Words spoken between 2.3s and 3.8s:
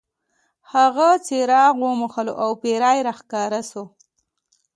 او پیری را ښکاره